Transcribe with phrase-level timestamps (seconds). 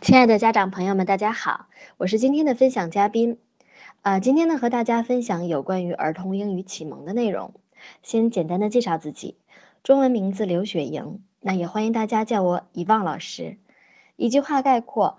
[0.00, 1.66] 亲爱的家长朋友们，大家好，
[1.98, 3.36] 我是今天的分享嘉宾。
[4.00, 7.52] 啊，今天呢和大家分享有关于儿童英语启蒙的内容。
[8.02, 9.36] 先简单的介绍自己，
[9.82, 13.58] 中文名字刘雪莹，那也欢迎大家叫我遗忘老师。
[14.16, 15.18] 一句话概括，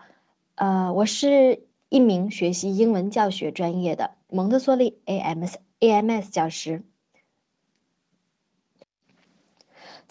[0.55, 6.81] 呃，我是一名学习英文教学专业的蒙特梭利 AMS AMS 教师。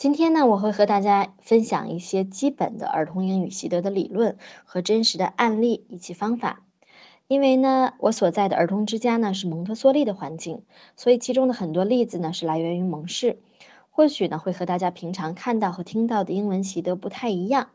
[0.01, 6.63] 今天呢，我会和大家分享一些基本的儿童英语习得的理论和真实的案例以及方法。
[7.29, 10.63] 因为呢，我所在的儿童之家呢是蒙特梭利的环境，
[10.97, 13.41] 所以其中的很多例子呢是来源于蒙氏，
[13.91, 17.69] 或许呢会和大家平常看到和听到的英文习得不太一样。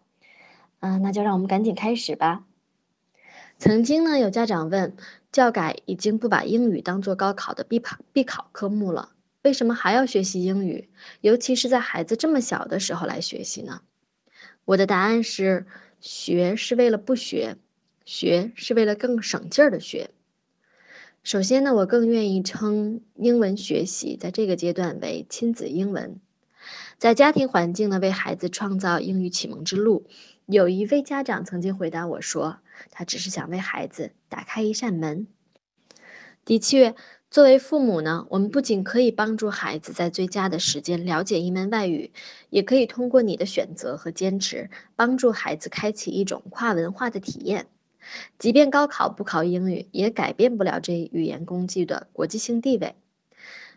[0.79, 2.43] 嗯，那就让我们赶紧开始吧。
[3.59, 4.97] 曾经呢，有家长问，
[5.31, 9.09] 教改已经不把英语当做高考的必考必考科目了。
[9.45, 10.89] 为什么还要学习英语？
[11.21, 13.81] 尤其是在孩子这么小的时候来学习呢？
[14.65, 15.67] 我的答案是：
[15.99, 17.55] 学是为了不学，
[18.05, 20.09] 学是为了更省劲儿的学。
[21.21, 26.19] 首先呢，我更愿意称英文学习在这个阶段为亲子英文，
[26.97, 30.07] 在家庭环境呢为孩子创造英语启蒙之路。
[30.47, 32.57] 有一位家长曾经回答我说
[32.89, 35.27] ：“他只是想为孩子打开一扇门。”
[36.43, 36.95] 的确。
[37.35, 42.13] 作为父母呢，我们不仅可以帮助孩子在最佳的时间了解一门外语，
[42.49, 47.67] 也可以通过你的选择和坚持，帮助孩子开启一种跨文化的体验。
[48.39, 52.95] 即便高考不考英语，也改变不了这一语言工具的国际性地位。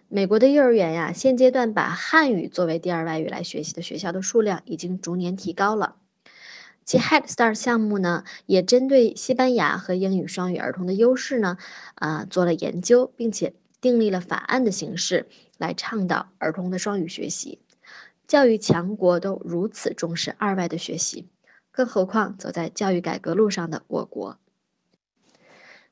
[0.06, 5.96] 美国的幼儿园呀，现阶段把汉语作为第二外语来学习的学校的数量已经逐年提高了。
[6.88, 11.58] 其 Head Start 项目呢，也针对西班牙和英语双语儿童的优势呢，
[11.96, 17.58] 啊做了研究，并且订立了法案的形式来倡导儿童的双语学习。
[18.26, 21.28] 教育强国都如此重视二外的学习，
[21.70, 24.38] 更何况走在教育改革路上的我国。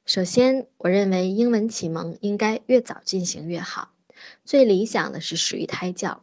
[0.07, 3.91] 首先，我认为英文启蒙应该越早进行越好，
[4.47, 6.23] 最理想的是始于胎教。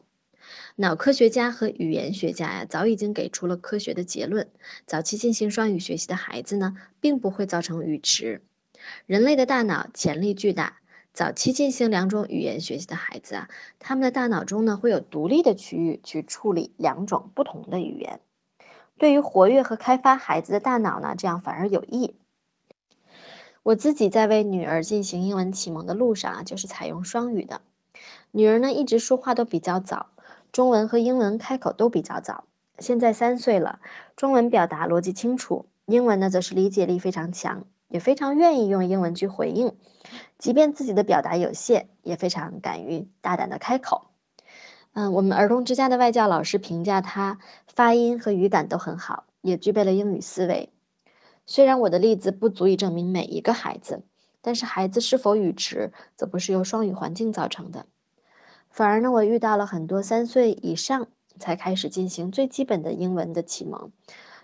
[0.76, 4.50] 脑科学家和语言学家呀，早已经给出了科学的结论：
[4.88, 8.42] 早期进行双语学习的孩子呢，并不会造成语迟。
[9.06, 10.80] 人类的大脑潜力巨大，
[11.14, 18.20] 早期进行两种语言学习的孩子啊，他们的大脑中呢，会有独立的区域去处理两种不同的语言。
[18.98, 22.16] 对于活跃和开发孩子的大脑呢，这样反而有益。
[23.62, 27.62] 我自己在为女儿进行英文启蒙的路上啊，就是采用双语的。
[28.32, 30.10] 女儿呢，一直说话都比较早。
[30.54, 32.44] 中文和英文开口都比较早，
[32.78, 33.80] 现在三岁了。
[34.16, 39.76] 中文表达逻辑清楚，英文呢则是理解力非常强，也非常愿意用英文去回应，
[40.38, 44.12] 即便自己的表达有限，也非常敢于大胆的开口。
[44.94, 50.72] 嗯，我们儿童之家的外教老师评价他发音和语感都很好，也具备了英语思维。
[51.48, 54.04] 虽然我的例子不足以证明每一个孩子，
[54.44, 57.88] 但是孩子是否语迟，则不是由双语环境造成的。
[58.74, 61.06] 反而呢，我遇到了很多三岁以上
[61.38, 63.92] 才开始进行最基本的英文的启蒙，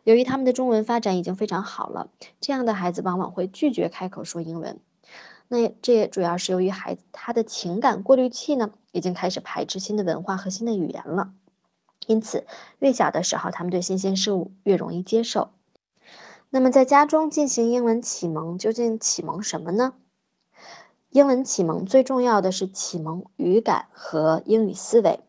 [0.04, 4.80] 由于他们的中文发展已经非常好了，这样的孩子往往会拒绝开口说英文。
[5.48, 11.34] 那这也主要是由于孩子他的情感过滤器呢，已经开始排斥新的文化和新的语言了。
[12.06, 12.46] 因此，
[12.78, 15.50] 越小的时候，他们对新鲜事物越容易接受。
[16.52, 19.96] 那么，在家中进行英文启蒙，究竟启蒙什么呢？
[21.12, 25.22] 英文启蒙最重要的是启蒙语感和英语思维。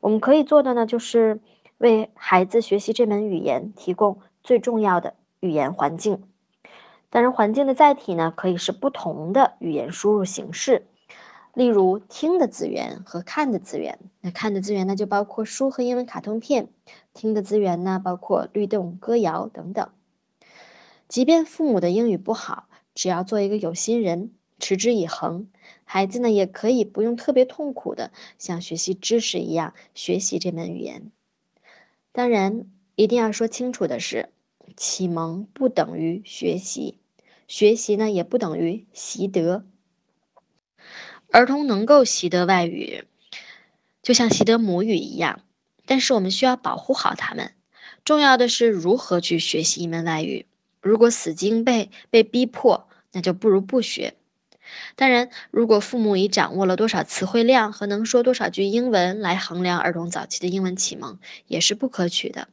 [0.00, 1.42] 我们可以做的呢，就是
[1.76, 6.22] 为孩子学习这门语言提供最重要的语言环境。
[7.10, 10.86] 当然，环境的载体呢，可以是不同的语言输入形式，
[11.52, 13.98] 例如听的资源和看的资源。
[14.22, 16.68] 那看的资源呢，就包括书和英文卡通片；
[17.12, 19.86] 听的资源呢，包括律动、歌谣等等。
[21.08, 24.32] 即便父母的英语不好，只要做一个有心人。
[24.58, 25.48] 持之以恒，
[25.84, 31.10] 孩子呢也可以不用特别痛苦的像学习知识一样学习这门语言。
[32.12, 34.30] 当然，一定要说清楚的是，
[34.76, 36.98] 启蒙不等于学习，
[37.48, 39.64] 学习呢也不等于习得。
[41.30, 43.04] 儿童能够习得外语，
[44.02, 45.40] 就像习得母语一样，
[45.84, 47.52] 但是我们需要保护好他们。
[48.04, 50.46] 重要的是如何去学习一门外语。
[50.80, 54.14] 如果死记硬背、被逼迫，那就不如不学。
[54.96, 62.48] 当然，如果父母已掌握了多少词汇量和能说多少句英文来衡量儿童早期的英文启蒙，也是不可取的。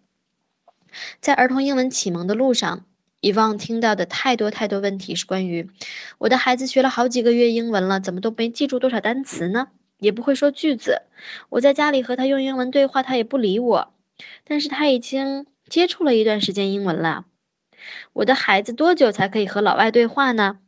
[1.20, 2.86] 在儿童英文启蒙的路上，
[3.22, 5.70] 以往听到的太多太多问题是关于
[6.18, 9.70] 我的孩子学了好几个月英文了，怎么都没记住多少单词呢？
[10.00, 11.04] 也不会说句子。
[11.50, 13.94] 我在家里和他用英文对话，他也不理我。
[14.44, 17.26] 但是他已经接触了一段时间英文了。
[18.14, 20.60] 我的孩子多久才可以和老外对话呢？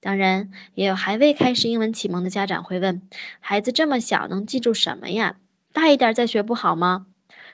[0.00, 3.02] 当然，也有还未开始英文启蒙的家长会问：
[3.38, 5.36] 孩子这么小，能记住什么呀？
[5.72, 7.06] 大一点再学不好吗？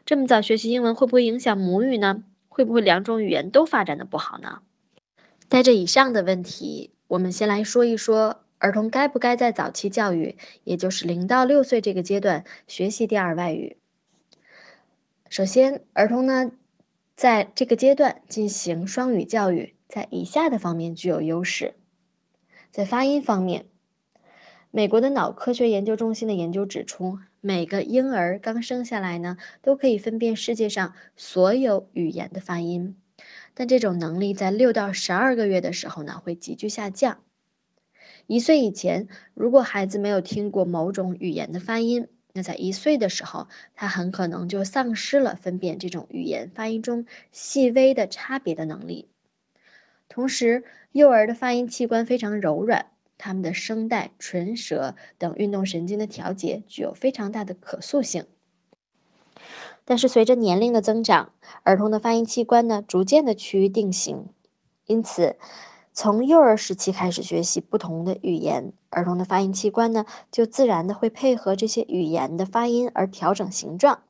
[0.05, 2.23] 这么早学习英文会不会影响母语呢？
[2.49, 4.61] 会不会两种语言都发展的不好呢？
[5.49, 13.77] 带着以上的问题，我们先来说一说儿童该不该在早期教育，也就是零到六岁这个阶段学习第二外语。
[15.29, 16.53] 首先，儿童呢，
[17.17, 21.75] 在这个阶段进行双语教育，在以下的方面具有优势。
[22.76, 23.64] 在发音方面，
[24.70, 32.94] 美国的脑科学研究中心的研究指出，每个婴儿刚生下来呢，都可以分辨世界上所有语言的发音，
[33.55, 37.23] 但这种能力在六到十二个月的时候呢，会急剧下降。
[38.26, 49.08] 一岁以前，如果孩子没有听过某种语言的发音，那在一岁的时候，他很可能就丧失了分辨这种语言发音中细微的差别的能力。
[50.08, 52.87] 同时，幼儿的发音器官非常柔软，
[53.19, 58.26] 他们的声带、唇舌等运动神经的调节具有非常大的可塑性。
[59.85, 61.32] 但是，随着年龄的增长，
[61.62, 64.29] 儿童的发音器官呢逐渐的趋于定型，
[64.87, 65.37] 因此，
[65.93, 74.02] 从幼儿时期开始学习不同的语言，儿童的发音器官呢就自然的会配合这些语言的发音而调整形状，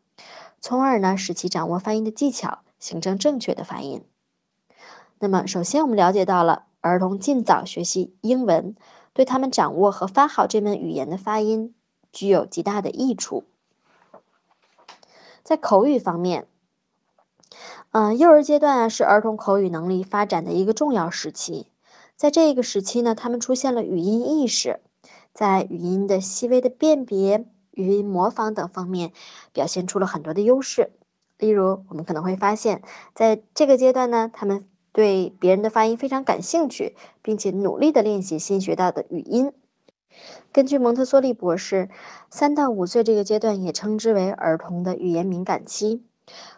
[0.61, 4.03] 从而呢使其掌握发音的技巧，形成正确的发音。
[5.19, 8.77] 那么，首先我们了解到了儿童尽早学习英文，
[9.13, 11.75] 对他们掌握和发好这门语言的发音
[12.13, 13.45] 具有极大的益处。
[15.43, 16.47] 在口语方面，
[17.93, 21.69] 嗯，幼儿阶段啊是儿童口语能力发展的一个重要时期。
[22.15, 24.81] 在这个时期呢，他们出现了语音意识，
[25.33, 29.13] 在语音的细微的辨别、语音模仿等方面
[29.53, 30.91] 表现出了很多的优势。
[31.39, 32.83] 例如，我们可能会发现，
[33.15, 34.67] 在这个阶段呢，他们
[34.97, 39.53] 对别人的发音非常感兴趣，并且努力的练习新学到的语音。
[40.53, 41.91] 根据蒙特梭利博士，
[42.31, 46.03] 三到五岁这个阶段也称之为儿童的语言敏感期。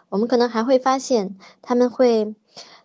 [0.07, 2.33] 我们可能还会发现，他们会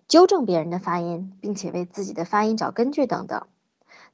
[0.09, 3.47] 纠正别人的发音，并且为自己的发音找根据等等。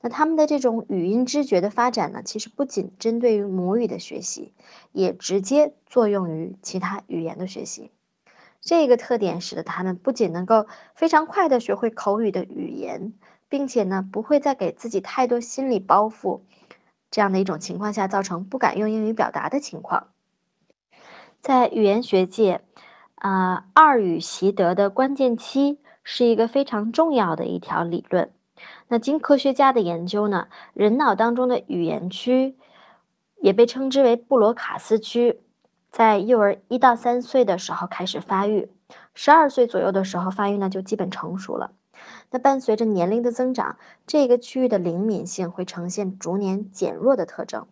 [0.02, 4.52] 那他们的这种语音知觉的发展呢，其实不仅针对于母语的学习，
[4.92, 7.90] 也直接作用于其他语言的学习。
[8.60, 13.14] 这个特点使得他们不仅能够非常快的学会口语的语言，
[13.48, 16.42] 并且呢不会再给自己太多心理包袱，
[17.10, 20.08] 这样的一种情况下造成不敢用英语表达的情况。
[21.40, 22.60] 在语言学界，
[23.14, 28.30] 啊，二语习得的关键期是一个非常重要的一条理论。
[28.88, 32.56] 那经科学家的研究呢，人脑当中的语言区
[33.40, 35.40] 也被称之为布罗卡斯区。
[35.90, 38.70] 在幼儿一到三岁的时候开始发育，
[39.12, 41.72] 十二岁左右的时候发育呢就基本成熟了。
[42.30, 43.76] 那伴随着年龄的增长，
[44.06, 47.66] 这个区域的灵敏性会呈现逐年减弱的特征。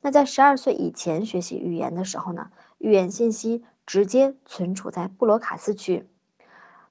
[0.00, 6.08] 那在十二岁以前学习语言的时候呢，语言信息直接存储在布罗卡斯区。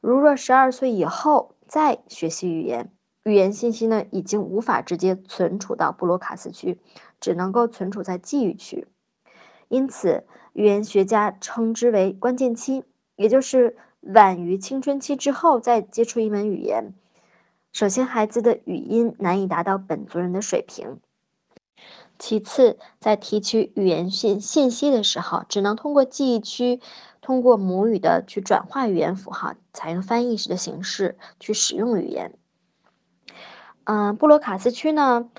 [0.01, 2.91] 如若十二岁以后再学习语言，
[3.23, 6.79] 语言信息呢已经无法直接存储到布罗卡斯区，
[7.19, 8.87] 只能够存储在记忆区。
[9.73, 10.23] 因此。
[10.53, 12.83] 语言学家称之为关键期，
[13.15, 16.93] 也就是晚于青春期之后再接触一门语言。
[17.71, 20.99] 首先，孩子的语音难以达到本族人的水平；
[22.19, 26.79] 其次，在提取语言信信息的时候，只能通过记忆区，
[27.19, 32.37] 通过母语的去转化语言符号，采用翻译式的形式去使用语言。
[33.85, 35.31] 嗯，布罗卡斯区呢，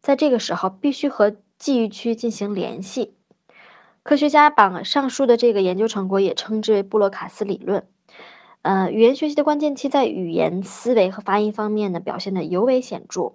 [0.00, 3.14] 在这个时候必须和记忆区进行联系。
[4.02, 7.86] 科学家把上述的这个研究成果也称之为布洛卡斯理论。
[8.62, 13.34] 呃，语言学习的关键期在语言思维和发音方面呢表现的尤为显著。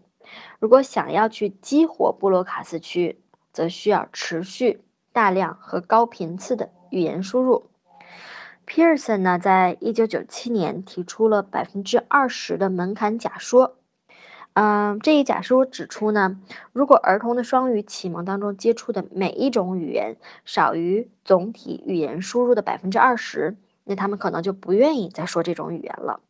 [0.59, 3.21] 如果想要去激活布洛卡斯区，
[3.53, 4.81] 则需要持续、
[5.13, 7.69] 大量和高频次的语言输入。
[8.67, 13.76] Pearson 呢，在一九九七年提出了百分之二十的门槛假说。
[14.59, 16.41] 嗯，这一假说指出呢，
[16.73, 26.21] 如果儿童的双语启蒙当中接触的每一种语言少于总体语言输入的百分之二十，那他们可能就不愿意再说这种语言了。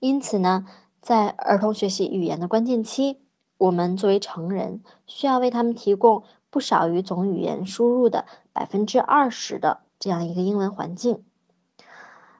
[0.00, 0.66] 因此呢，
[1.00, 3.22] 在儿童学习语言的关键期，
[3.56, 11.24] 我们作为成人需要为他们提供不少于总语言输入的百分之二十的这样一个英文环境。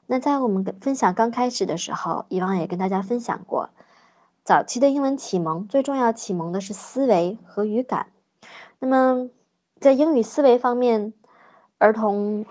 [0.04, 3.70] 那在我们分享刚开始的时候，以往也跟大家分享过。
[4.44, 8.08] 早期的英文启蒙最重要启蒙的是思维和语感。
[8.80, 9.30] 那么，
[9.78, 11.12] 在英语思维方面，
[11.78, 12.44] 儿童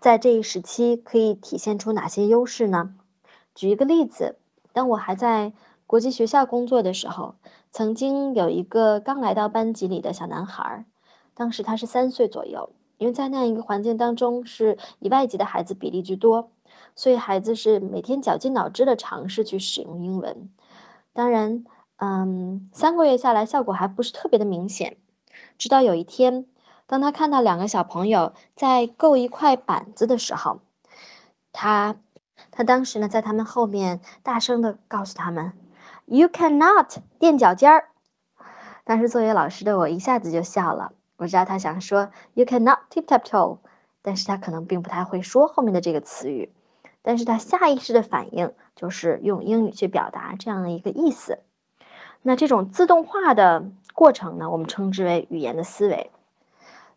[0.00, 2.96] 在这一时期可以体现出哪些优势呢？
[3.54, 4.36] 举一个例子，
[4.72, 5.52] 当我还在
[5.86, 7.36] 国际学校工作的时候，
[7.70, 10.84] 曾经有一个刚来到班级里的小男孩，
[11.34, 12.70] 当时他是三岁左右。
[12.98, 16.50] 因为在那样一个环境当中，是以外籍的孩子比例居多，
[16.96, 20.48] 所以孩子是每天绞尽脑汁的尝试去使用英文。
[21.16, 21.64] 当然，
[21.96, 24.98] 嗯，三个月下来效果还不是特别的明显。
[25.56, 26.44] 直到有一天，
[26.86, 30.60] 当他看到两个小朋友在够一块板子的时候，
[31.52, 31.96] 他
[32.50, 35.54] 他当时呢在他们后面大声的告诉他们
[36.04, 37.88] ：“You cannot 垫脚尖儿。”
[38.84, 40.92] 当时作为老师的我一下子就笑了。
[41.16, 43.60] 我知道他想说 "You cannot tip tap toe"，
[44.02, 46.52] 但是他可能并不太会说后面的这个词语，
[47.06, 51.38] 但是他下意识的反应就是用英语去表达这样的一个意思。
[52.20, 56.10] 那这种自动化的过程呢，我们称之为语言的思维。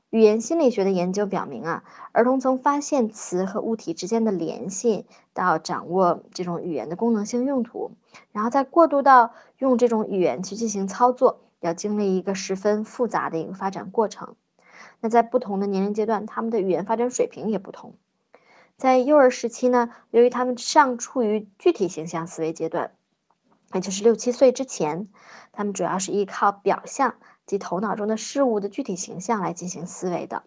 [0.10, 7.92] 语言心理学的研究表明啊，儿童从发现词和物体之间的联系，到掌握这种语言的功能性用途，
[8.32, 11.42] 然后再过渡到用这种语言去进行操作。
[11.60, 14.34] 要经历一个十分复杂的一个发展过程。
[15.02, 17.94] 那在不同的年龄阶段，他们的语言发展水平也不同。
[18.80, 22.94] 在幼儿时期呢，由于他们尚处于具体形象思维阶段，
[23.74, 25.10] 也就是六七岁之前，
[25.52, 30.44] 他们主要是依靠表象及头脑中的事物的具体形象来进行思维的。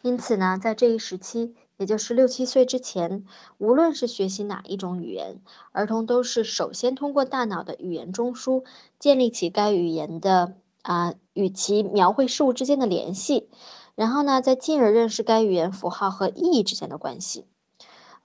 [0.00, 1.54] 因此呢，在这一时期。
[1.78, 3.26] 也就是六七岁之前，
[3.58, 8.64] 无论是学习哪一种语言，儿童都是首先通过大脑的语言中枢
[8.98, 13.50] 建立起该语言的啊与其描绘事物之间的联系，
[13.96, 17.48] 然后呢，再进而认识该语言符号和意义之间的关系。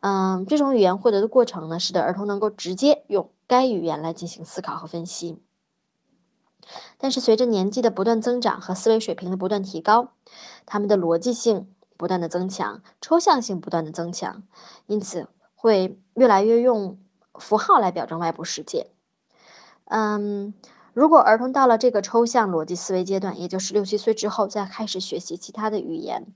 [0.01, 5.41] 嗯，这种语言获得的过程呢，使得儿童能够直接用该语言来进行思考和分析。
[6.99, 10.11] 但是随着年纪的不断增长和思维水平的不断提高，
[10.67, 11.73] 他们的逻辑性。
[11.97, 14.41] 不断的增强，抽象性不断的增强，
[14.87, 16.97] 因此会越来越用
[17.35, 18.89] 符号来表征外部世界。
[19.85, 20.55] 嗯，
[20.93, 26.27] 如果儿童到了这个抽象逻辑思维阶段，也就是六七岁之后再开始学习其他的语言，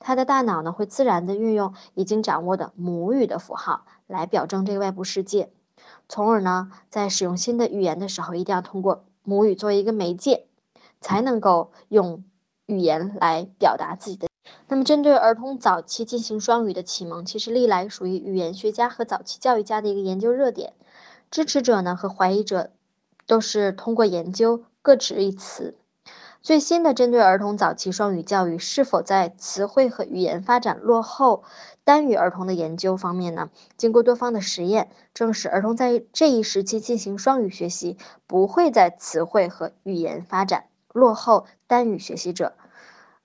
[0.00, 5.50] 他的大脑呢会自然的运用已经掌握的母语的符号来表征这个外部世界，
[6.08, 10.46] 从而呢在使用新的语言的时候，一定要通过母语作为一个媒介，
[11.00, 12.24] 才能够用
[12.66, 14.26] 语言来表达自己的。
[14.66, 20.72] 那么，针对儿童早期进行双语的启蒙，其实历来属于语言学家和早期教育家的一个研究热点。
[21.30, 22.72] 支持者呢和怀疑者
[23.30, 25.76] 都是通过研究各执一词。
[26.42, 31.44] 最新的针对儿童早期双语教育是否在词汇和语言发展落后
[31.84, 37.96] 单语儿童的研究方面呢，经过多方的实验，证实儿童在这一时期进行双语学习，
[38.26, 42.54] 不会在词汇和语言发展落后单语学习者。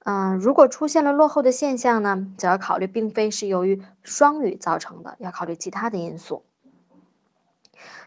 [0.04, 6.44] 嗯，如果出现了落后的现象呢，则要考虑并非是由于双语造成的，要考虑其他的因素。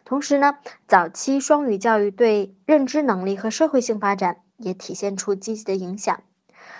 [0.05, 6.23] 同时呢，早期双语教育对认知能力和社会性发展也体现出积极的影响。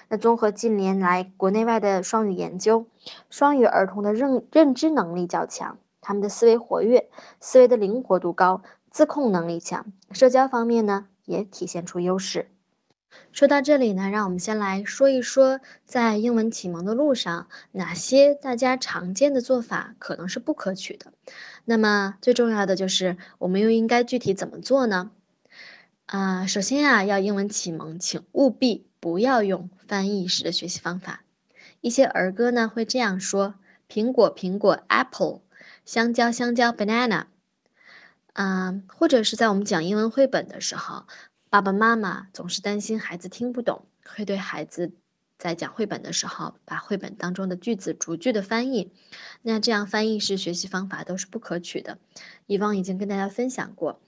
[0.09, 2.87] 那综合近年来国内外的双语研究，
[3.29, 12.51] 双语儿童的认认知能力较强，他们的思维活跃，思维的灵活度高，自控能力强，社交方面呢也体现出优势。
[13.33, 21.13] 说到这里呢，让我们先来说一说，在英文启蒙的路上，哪些大家常见的做法可能是不可取的。
[21.65, 25.11] 那么最重要的就是，我们又应该具体怎么做呢？
[26.07, 31.23] 啊，首先啊，要英文启蒙，请务必不要用翻译式的学习方法。
[31.81, 33.55] 一些儿歌呢会这样说：
[33.89, 35.43] 苹果，苹果，apple；
[35.85, 37.27] 香蕉，香蕉，banana。
[38.33, 41.05] 啊，或者是在我们讲英文绘本的时候。
[41.51, 44.93] 爸爸妈妈总是担心孩子听不懂，会对孩子
[45.39, 48.93] 在讲绘本的时候把绘本当中的句子逐句的翻译。
[49.41, 51.97] 那这样翻译式学习方法都是不可取的。
[52.47, 53.99] 以往已经跟大家分享过，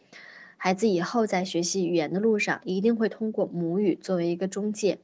[0.59, 4.99] 孩子以后在学习语言的路上，一定会通过母语作为一个中介，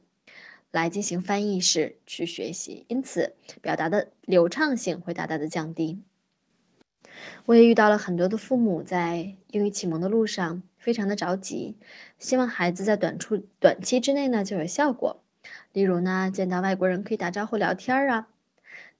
[0.69, 6.03] 来进行翻译式去学习，因此表达的流畅性会大大的降低。
[7.47, 10.61] 我也遇到了很多的父母在英语启蒙的路上。
[10.87, 11.75] 非常的着急，
[12.17, 15.21] 希望孩子在短处短期之内呢就有效果。
[15.73, 18.29] 例如呢，见到外国人可以打招呼聊天儿啊。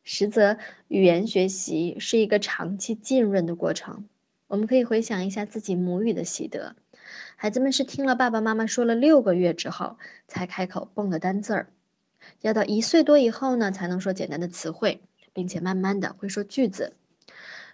[0.03, 0.58] 实则
[0.89, 4.06] 语言学习是一个长期浸润的过程。
[4.48, 6.75] 我们可以回想一下自己母语的习得，
[7.38, 9.96] 孩子们是听了爸爸妈妈说了六个月之后
[10.27, 11.70] 才开口蹦的单字儿，
[12.41, 15.00] 要到一岁多以后呢才能说简单的词汇，
[15.32, 16.98] 并且慢慢的会说句子。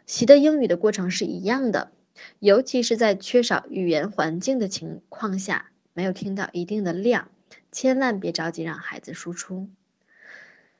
[0.05, 1.89] 习得英语的过程是一样的。
[2.39, 7.29] 尤其是在缺少语言环境的情况下，没有听到一定的量，
[7.71, 9.69] 千万别着急让孩子输出。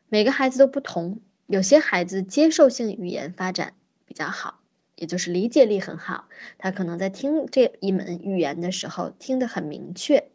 [0.09, 3.73] 每个孩子都不同，有些孩子接受性语言发展
[4.05, 4.59] 比较好，
[4.95, 10.29] 也就是理解力很好，他可能在听这一门语言的时候听得很明确。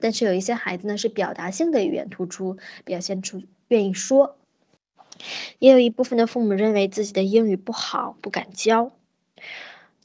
[0.00, 4.36] 但是有一些孩子呢是表达性的语言突出，表现出愿意说。
[5.60, 8.92] 也有一部分的父母认为自己的英语不好，不敢教，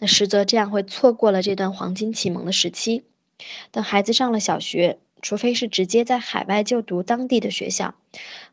[0.01, 3.03] 那实则这样会错过了这段黄金启蒙的时期。
[3.69, 7.93] 等孩子上了小学，除非是直接在海外就读当地的学校，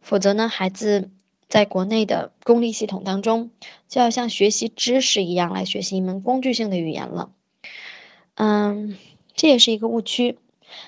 [0.03, 1.11] 否则呢，孩子
[1.49, 3.51] 在国内的公立系统当中，
[3.89, 7.31] 就要像学习知识一样来学习一门工具性的语言了。
[8.35, 8.99] 嗯，
[9.35, 10.39] 这也是一个误区。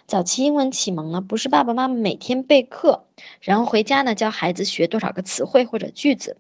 [0.07, 3.07] 早期英文启蒙呢，不是爸爸妈妈每天备课，
[3.41, 6.37] 然后回家呢教孩子学多少个词汇或者句子，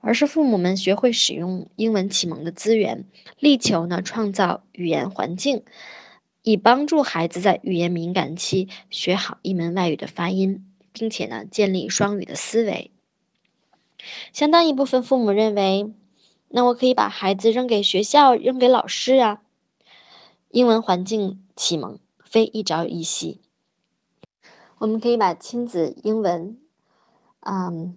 [0.00, 3.04] 而是父母们学会使用英文启蒙的资源，
[3.38, 5.62] 力求呢创造语言环境，
[6.42, 12.90] 以帮助孩子在语言敏感期学好一门外语的发音，并且呢建立双语的思维。
[14.32, 15.92] 相当一部分父母认为，
[16.48, 19.42] 那我可以把孩子扔给学校，扔给老师啊，
[20.50, 21.98] 英文环境启蒙。
[22.28, 23.40] 非一朝一夕，
[24.78, 26.58] 我们可以把亲子英文，
[27.40, 27.96] 嗯，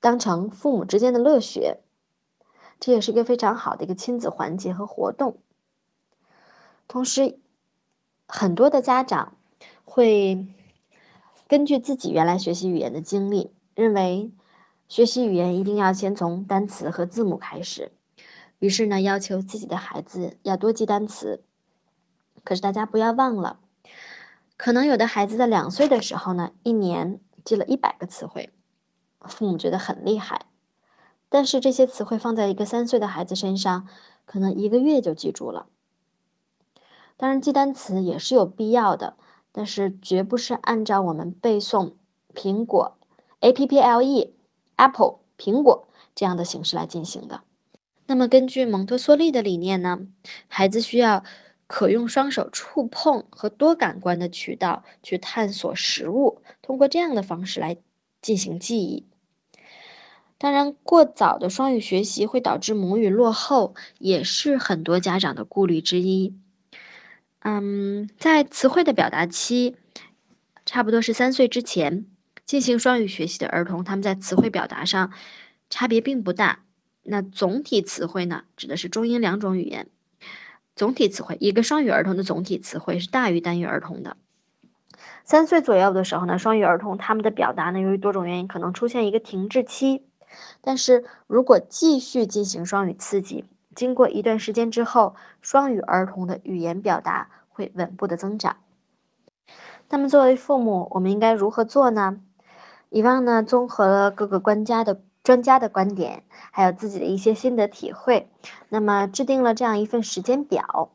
[0.00, 1.80] 当成父母之间的乐学，
[2.80, 5.38] 这也是一个非常好的一个亲子环节和活动。
[6.88, 7.38] 同时，
[8.26, 9.36] 很多的家长
[9.84, 10.48] 会
[11.46, 14.32] 根据自己原来学习语言的经历，认为
[14.88, 17.92] 学习语言一定要先从单词和字母开始，
[18.58, 21.44] 于是呢，要求自己的孩子要多记单词。
[22.42, 23.60] 可是大家不要忘了，
[24.56, 28.50] 可能有的孩子在两岁的时候呢，一年记了一百个词汇，
[29.26, 30.46] 父母觉得很厉害。
[31.28, 33.86] 但是这些词汇放在一个三岁的孩子身上，
[34.24, 35.66] 可能一个月就记住了。
[37.16, 39.16] 当然，记单词也是有必要的，
[39.52, 41.92] 但是绝不是按照我们背诵
[42.34, 42.96] 苹果
[43.40, 44.34] A P P L E
[44.76, 47.42] Apple 苹果这样的形式来进行的。
[48.06, 50.06] 那么，根据蒙特梭利的理念呢，
[50.48, 51.24] 孩子需要。
[51.72, 57.76] 可用双手触碰和多感官的渠道去探索食物，通过这样的方式来
[58.20, 59.06] 进行记忆。
[60.42, 66.34] 当然，过早的双语学习会导致母语落后，也是很多家长的顾虑之一。
[67.40, 69.76] 嗯，在词汇的表达期，
[70.64, 72.06] 差不多是三岁之前
[72.46, 75.12] 进行双语学习的儿童，他们在词汇表达上
[75.68, 76.60] 差别并不大。
[77.02, 79.88] 那总体词汇呢，指的是中英两种语言。
[80.74, 84.16] 总体词汇，一个双语儿童的总体词汇是大于单语儿童的。
[85.22, 90.04] 三岁左右的时候呢，双语儿童他们的表达呢，由于多种原因可能出现一个停滞期。
[90.60, 98.56] 但是如果继续进行双语刺激，经过一段时间之后，双语儿童的语言表达会稳步的增长。
[99.88, 102.20] 那么作为父母，我们应该如何做呢？
[102.88, 105.00] 以往呢，综合了各个专家的。
[105.22, 108.30] 专家的观点，还有自己的一些心得体会，
[108.70, 110.92] 那么制定了这样一份时间表。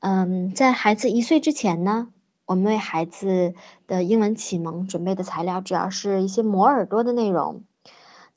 [0.00, 2.08] 嗯，在孩子一岁之前呢，
[2.46, 3.54] 我们为孩子
[3.86, 7.62] 的英文启蒙准备的材料主要是一些磨耳朵的内容。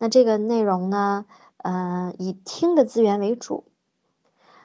[0.01, 3.65] 那这个内容呢，呃，以听的资源为主。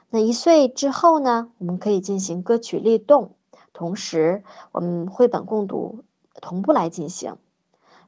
[0.09, 3.35] 那一岁之后呢，我们可以进行歌曲律动，
[3.71, 6.03] 同时我们绘本共读
[6.41, 7.35] 同步来进行。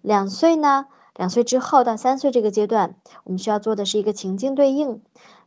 [0.02, 0.88] 两岁呢？
[1.14, 5.00] 两岁之后到三岁这个阶段，我们需要做的是一个情境对应，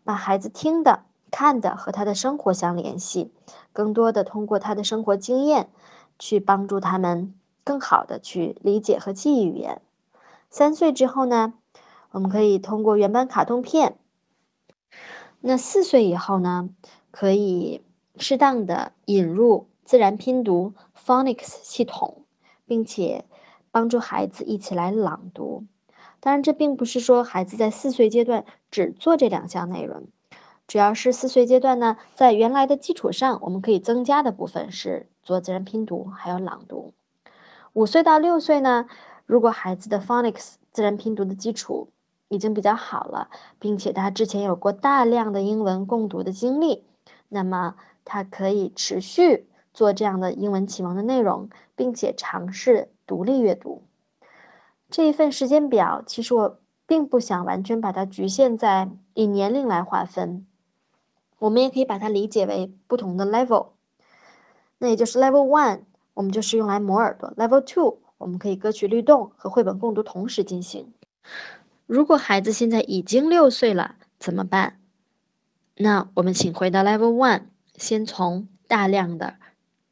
[0.04, 3.32] 把孩子听的、看的和他的生活相联系，
[3.72, 5.68] 更多的通过他的生活经验，
[6.16, 9.82] 去帮助他们更好的去理解和记忆语言。
[10.48, 11.54] 三岁之后呢，
[12.12, 13.98] 我们可以通过原版卡通片。
[15.40, 16.70] 那四岁以后呢，
[17.10, 17.82] 可以
[18.16, 22.24] 适当的引入自然拼读 （phonics） 系统，
[22.64, 23.24] 并且。
[23.74, 25.64] 帮助孩子一起来朗读，
[26.20, 30.08] 当然这并不是说孩子在四岁阶段只做这两项内容，
[30.66, 36.92] 主要是四岁阶段呢，在原来的基础上，我们可以增加的部分是做自然拼读还有朗读。
[37.72, 38.84] 五岁到六岁呢，
[39.24, 41.88] 如果孩子的 phonics 自然拼读的基础
[42.32, 46.82] 已经比较好了，并且他之前有过大量的英文共读的经历，
[47.28, 52.88] 那么他可以持续做这样的英文启蒙的内容，并且尝试。
[53.04, 53.82] 独立阅读
[54.88, 60.46] 这一份时间表，其实我并不想完全把它局限在以年龄来划分，
[61.38, 63.66] 我们也可以把它理解为不同的 level。
[64.78, 65.80] 那也就是 level one，
[66.14, 70.94] 我们就是用来磨耳朵；level two，我们可以歌曲律动和绘本共读同时进行。
[71.92, 74.78] 如果孩子现在已经六岁了，怎么办？
[75.76, 77.42] 那我们请回到 level one，
[77.76, 79.34] 先从大量的、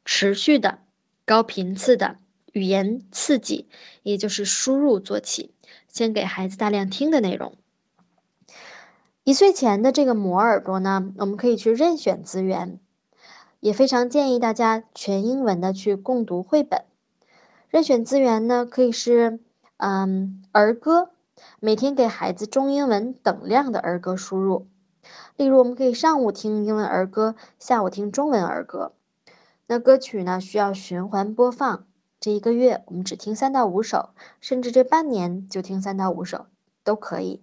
[0.03, 0.79] 持续的、
[1.25, 2.17] 高频次的。
[2.53, 3.69] 语言刺激，
[4.01, 5.53] 也就是输入做起，
[5.87, 7.53] 先给孩子大量听的内容。
[9.23, 12.79] 一岁前的这个磨耳朵呢，我们可以去任选资源，
[13.59, 16.83] 也非常建议大家全英文的去共读绘本。
[17.69, 19.39] 任选资源呢，可以是
[19.77, 21.11] 嗯儿歌，
[21.59, 24.67] 每天给孩子中英文等量的儿歌输入。
[25.35, 28.93] 例如，我们可以上午听英文儿歌，下午听中文儿歌。
[29.65, 31.85] 那歌曲呢需要循环播放，
[32.19, 36.45] 这一个月我们只听三到五首，甚至这半年就听三到五首
[36.83, 37.41] 都可以。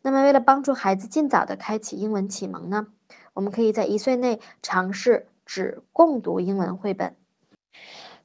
[0.00, 2.86] 那么，为了帮助孩子尽早的开启英文启蒙呢，
[3.34, 7.14] 我们可以在一岁内尝试只共读英文绘本。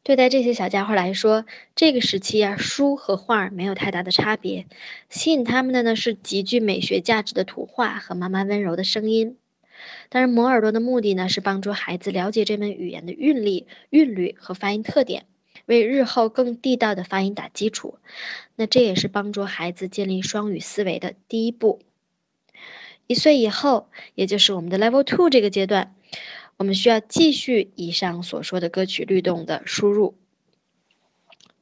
[0.08, 4.66] 对待这些小家伙来说，这个时期啊，书和画没有太大的差别，
[5.10, 9.36] 吸引他们的呢是极具美学价值的图画和妈妈温柔的声音。
[10.08, 15.26] 当然，磨耳朵的目的呢是帮助孩子了解这门语言的韵律、韵律和发音特点。
[15.66, 18.00] 为日后更地道的发音打基础，
[18.56, 21.82] 那这也是帮助孩子建立双语思维的第一步。
[23.08, 25.94] 一岁以后，也就是我们的 Level Two 这个阶段，
[26.58, 30.16] 我们需要继续以上所说的歌曲律动的输入。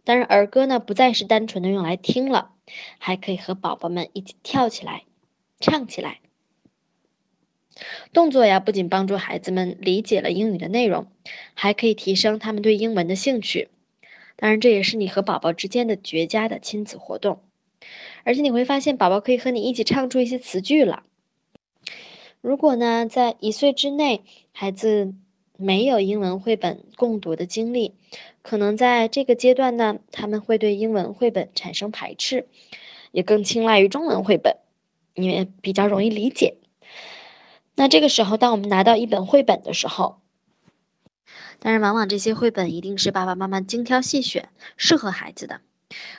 [0.04, 2.52] 当然，儿歌呢不再是单纯的用来听了，
[2.98, 5.04] 还可以和宝宝们一起跳起来、
[5.60, 6.22] 唱起来。
[8.14, 11.08] 动作呀，不仅帮助孩子们理解了英语的内容，
[11.54, 13.70] 还可以提升他们对英文的兴趣。
[14.38, 17.42] 当然，这也是你和宝宝之间的绝佳的亲子活动，
[18.24, 21.04] 而且你会发现，宝宝可以和你一起唱出一些词句了。
[22.40, 24.24] 如果呢，在一岁之内，
[24.58, 25.14] 孩子
[25.58, 27.94] 没有英文绘本共读的经历，
[28.42, 32.48] 可能在这个阶段呢，他们会对英文绘本产生排斥，
[33.12, 34.56] 也更青睐于中文绘本，
[35.14, 36.56] 因为比较容易理解。
[37.76, 40.22] 那这个时候，当我们拿到一本绘本的时候，
[41.60, 45.60] 但是往往这些绘本一定是爸爸妈妈精挑细选，适合孩子的。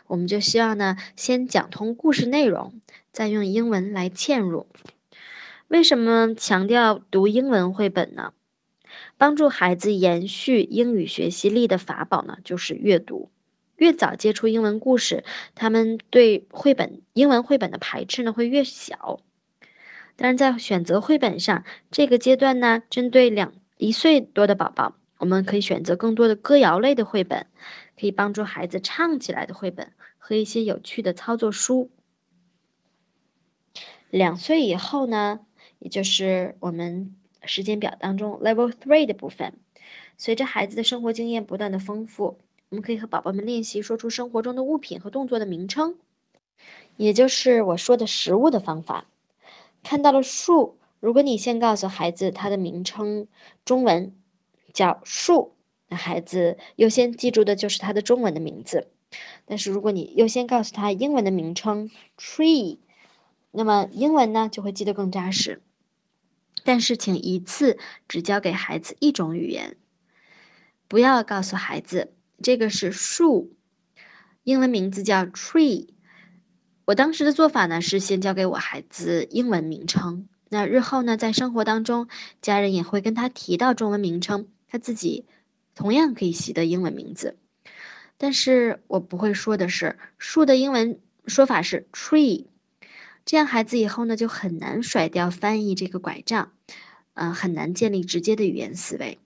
[0.08, 4.66] 我们就希望呢，先讲通故事内容，再用英文来嵌入。
[5.68, 8.32] 为什么强调读英文绘本呢？
[9.18, 13.30] 帮助孩子延续英语学习力的法宝呢，就是阅读。
[13.74, 15.24] 越早接触英文故事，
[15.56, 19.18] 他们对绘本、英文绘本的排斥呢会越小。
[20.14, 24.94] 但是在选择绘本上，这个阶段呢，针对两一岁多的宝宝。
[25.18, 27.46] 我们可以选择更多的歌谣类的绘本，
[27.98, 31.90] 可以帮助孩子唱起来的绘本和一些有趣的操作书。
[34.10, 35.40] 两岁以后呢，
[35.78, 39.54] 也就是我们时间表当中 Level Three 的部分，
[40.16, 45.96] 随着孩子的生活经验不断的丰富，我们可以和宝宝们练习说出生活中的物品和动作的名称，
[46.96, 49.06] 也就是我说的食物的方法。
[49.82, 53.28] 看到了树，如果你先告诉孩子它的名称，
[53.64, 54.14] 中文。
[54.72, 55.54] 叫树，
[55.88, 58.88] 那孩子优先记住的就是它的中文的名字。
[59.46, 62.76] 但是如果你优先告诉他英文的名称 tree，
[63.52, 65.62] 那么英文呢就会记得更扎实。
[66.64, 69.76] 但是请一次只教给孩子一种语言，
[70.88, 73.54] 不要告诉孩子这个是树，
[74.44, 75.88] 英文名字叫 tree。
[76.84, 82.08] 我当时的做法呢是先教给我孩子英文名称，那日后呢在生活当中，
[82.40, 84.48] 家人也会跟他提到中文名称。
[84.68, 85.24] 他自己
[85.74, 87.36] 同样可以习得英文名字，
[88.18, 92.46] 但是我不会说的是树的英文说法是 tree，
[93.26, 96.52] 这样孩子以后呢就很难甩掉翻译这个拐杖，
[97.12, 99.18] 嗯，很难建立直接的语言思维。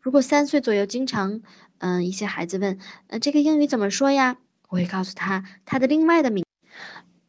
[0.00, 1.42] 如果三岁左右经常，
[1.78, 4.38] 嗯，一些孩子问，呃，这个英语怎么说呀？
[4.68, 6.44] 我会告诉他他的另外的名。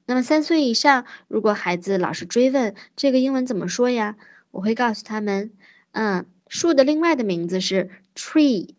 [0.08, 4.15] 那么三岁以上，如果孩子老是追问这个英文怎么说呀，
[4.49, 5.51] 我会告诉他们，
[5.91, 6.25] 嗯。
[6.47, 8.75] 树的另外的名字是 tree。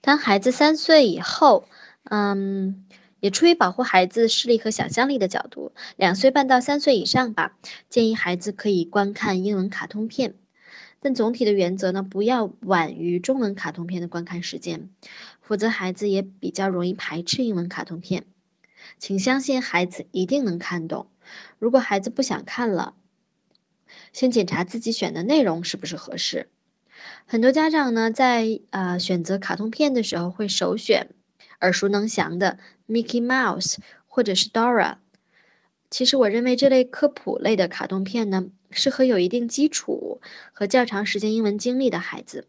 [0.00, 1.68] 当孩子三岁以后，
[2.04, 2.86] 嗯，
[3.20, 7.56] 也出于保护孩子视力和想象力的角度，两岁半到三岁以上吧，
[7.88, 10.34] 建议孩子可以观看英文卡通片。
[11.00, 14.90] 但总体的原则呢，不要晚于中文卡通片的观看时间，
[15.40, 18.24] 否则孩子也比较容易排斥英文卡通片。
[18.98, 21.08] 请相信孩子一定能看懂。
[21.58, 22.94] 如果孩子不想看了，
[24.12, 26.48] 先检查自己选的内容是不是合适。
[27.26, 31.10] 很多家长呢，在呃选择卡通片的时候，会首选
[31.60, 34.96] 耳熟能详的 Mickey Mouse 或者是 Dora。
[35.90, 40.20] 其实我认为这类科普类的卡通片呢，适合有一定基础
[40.52, 42.46] 和较长时间英文经历的孩子，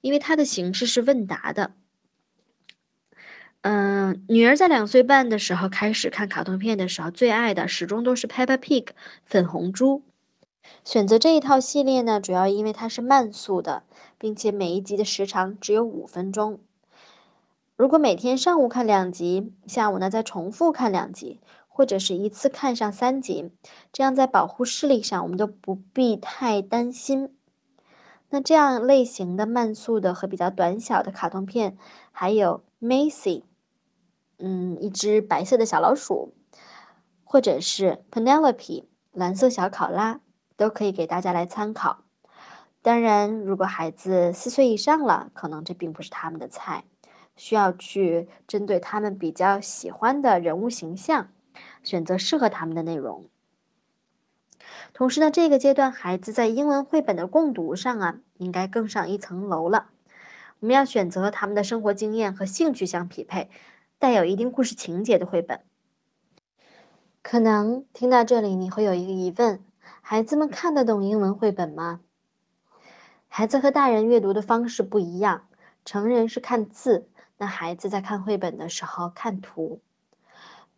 [0.00, 1.72] 因为它的形式是问答的。
[3.62, 8.86] 嗯，女儿在两岁半的时候开始看卡通片的时候，最爱的始终都是 Peppa Pig
[9.24, 10.02] 粉红猪。
[10.84, 13.82] 选择这一套系列呢，主要因为它是慢速的，
[14.16, 16.60] 并且每一集的时长只有五分钟。
[17.80, 23.52] 如果每天上午看两集，下午呢再重复看两集，或者是一次看上三集，
[23.90, 27.34] 这样在保护视力上我们都不必太担心。
[28.28, 31.78] 那这样类型的慢速的和比较短小的卡通片，
[32.12, 33.44] 还有 Macy，
[34.38, 36.34] 嗯，一只白色的小老鼠，
[37.24, 40.20] 或者是 Penelope，蓝色小考拉，
[40.58, 42.04] 都可以给大家来参考。
[42.82, 46.84] 当然，如果孩子四岁以上了，可能这并不是他们的菜，
[47.40, 51.32] 需要去针对他们比较喜欢的人物形象，
[51.82, 53.24] 选择适合他们的内容。
[54.92, 59.88] 同时呢，这个阶段孩子在英文绘本的共读上啊，应该更上一层楼了。
[60.58, 63.48] 我们要选择他们的生活经验和兴趣相匹配、
[63.98, 65.62] 带有一定故事情节的绘本。
[67.22, 69.64] 可能听到这里你会有一个疑问：
[70.02, 72.00] 孩子们看得懂英文绘本吗？
[73.28, 75.46] 孩子和大人阅读的方式不一样，
[75.84, 77.08] 成人是看字，
[77.40, 79.80] 那孩子在看绘本的时候看图。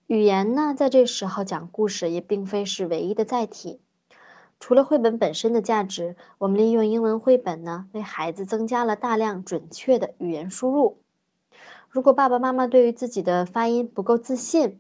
[0.06, 3.80] 语言呢，在这时候讲故事也并非是唯一的载体。
[4.60, 10.98] 除了绘本本身的价值，我们利用英文绘本呢，为孩子增加了大量准确的语言输入。
[11.88, 14.78] 如果爸爸妈妈对于自己的发音不够自信，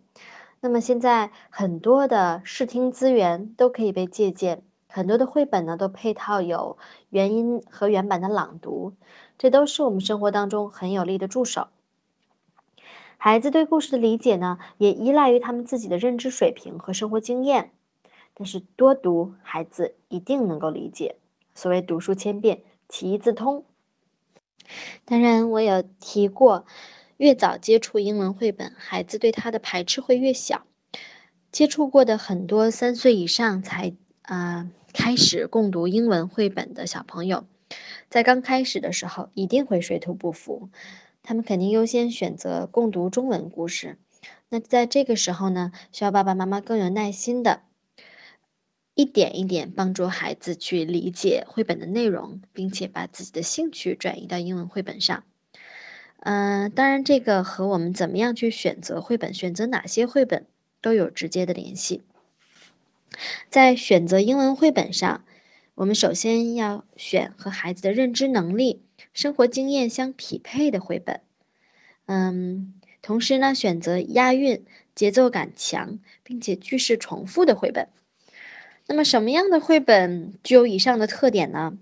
[0.60, 6.78] 那么现在很多的视听资源都可以被借鉴，很多的绘本呢都配套有
[7.10, 8.92] 原音和原版的朗读，
[9.38, 11.68] 这都是我们生活当中很有力的助手。
[13.16, 17.70] 孩子对故事的理解呢，也依赖于他们自己的认知水平和生活经验。
[18.34, 21.16] 但是多读，孩子一定能够理解。
[21.54, 23.64] 所谓读书千遍，其义自通。
[25.04, 26.64] 当然，我有提过，
[27.16, 30.62] 越早接触英文绘本，孩子对它的排斥会越小。
[31.50, 37.44] 接触过的很多三岁以上才啊开始共读英文绘本的小朋友，
[38.08, 40.68] 在刚开始的时候一定会水土不服，
[41.22, 43.98] 他们肯定优先选择共读中文故事。
[44.48, 47.62] 那在这个时候呢，需要爸爸妈妈更有耐心的。
[48.94, 55.24] 一点一点帮助孩子去理解绘本的内容，并且把自己的兴趣转移到英文绘本上。
[56.18, 60.46] 嗯，当然，这个和我们怎么样去选择绘本、选择哪些绘本
[60.82, 62.02] 都有直接的联系。
[63.48, 65.24] 在选择英文绘本上，
[65.74, 68.82] 我们首先要选和孩子的认知能力、
[69.14, 71.20] 生活经验相匹配的绘本。
[72.06, 77.88] 嗯，同时呢，选择押韵、节奏感强，并且句式重复的绘本。
[78.86, 81.78] 那么什么样的绘本具有以上的特点呢？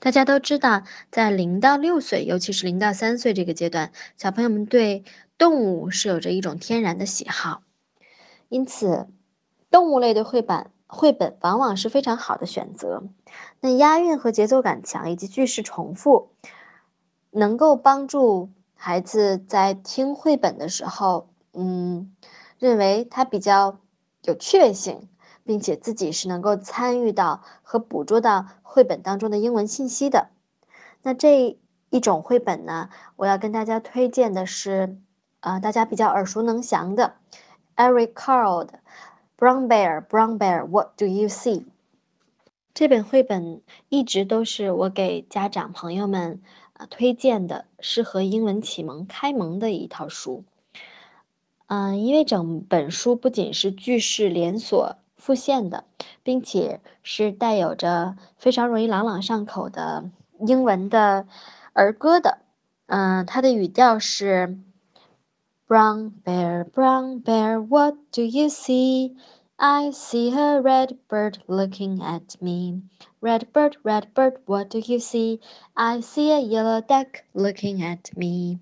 [0.00, 5.04] 大家都知道，在零到六岁，尤其是零到三岁这个阶段，小朋友们对
[5.38, 7.62] 动物是有着一种天然的喜好，
[8.48, 9.06] 因此，
[9.70, 13.04] 动物类的绘本绘本往往是非常好的选择。
[13.60, 16.30] 那押韵和节奏感强，以及句式重复，
[17.30, 22.14] 能够帮助孩子在听绘本的时候，嗯，
[22.58, 23.78] 认为它比较
[24.22, 25.08] 有趣味性。
[25.46, 30.30] 并且自己是能够参与到和捕捉到绘本当中的英文信息的。
[31.02, 31.56] 那这
[31.88, 34.98] 一种绘本呢，我要跟大家推荐的是，
[35.38, 37.14] 呃，大家比较耳熟能详的
[37.76, 38.72] Eric Carle 的
[39.38, 41.60] 《Brown Bear, Brown Bear, What Do You See》。
[42.72, 46.40] 这本绘本一直都是我给家长朋友们
[46.72, 50.44] 啊推荐的，适合英文启蒙开蒙的一套书。
[51.66, 54.96] 嗯，因为整本书不仅是句式连锁。
[55.16, 55.84] 复现的，
[56.22, 60.08] 并且是带有着非常容易朗朗上口的
[60.40, 61.26] 英文的
[61.72, 62.38] 儿歌的。
[62.86, 64.58] 嗯，它的语调是
[65.67, 69.15] ：Brown bear, brown bear, what do you see?
[69.57, 72.81] I see a red bird looking at me.
[73.21, 75.39] Red bird, red bird, what do you see?
[75.75, 78.59] I see a yellow duck looking at me.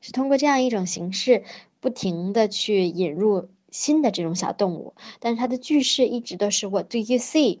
[0.00, 1.44] 是通过这样一种形式，
[1.80, 3.48] 不停的去引入。
[3.70, 7.58] 新的这种小动物，但是它的句式一直都是 What do you see?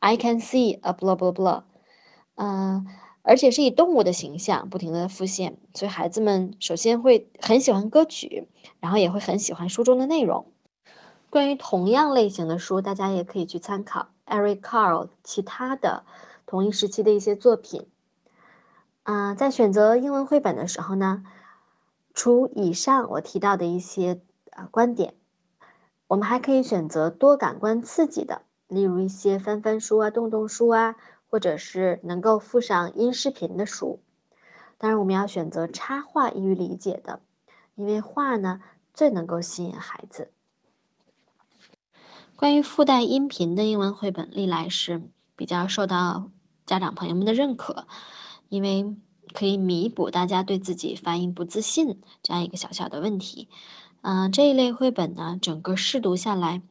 [0.00, 1.62] I can see a blah blah blah。
[2.34, 2.86] 嗯，
[3.21, 8.47] 而且是以动物的形象不停的复现，所以孩子们首先会很喜欢歌曲，
[8.79, 10.47] 然后也会很喜欢书中的内容。
[11.29, 16.03] 关于同样类型的书，大家也可以去参考 Eric Carle 其他的
[16.45, 17.85] 同一时期的一些作品。
[19.03, 21.23] 啊，在选择英文绘本的时候呢，
[22.13, 25.13] 除以上我提到的一些啊观点。
[26.07, 30.95] 我们还可以选择多感官刺激的，例如一些翻翻书啊、动动书啊，
[31.29, 33.99] 或者是能够附上音视频的书。
[34.77, 37.21] 当然，我们要选择插画易于理解的，
[37.75, 38.61] 因为画呢
[38.93, 40.31] 最能够吸引孩子。
[42.35, 45.01] 关于附带音频的英文绘本，历来是
[45.35, 46.31] 比较受到
[46.65, 47.85] 家长朋友们的认可，
[48.47, 48.95] 因为
[49.33, 53.49] 可以弥补大家对自己发音不自信这样一个小小的问题。
[54.01, 56.61] 嗯，这一类绘本呢，整个试读下来，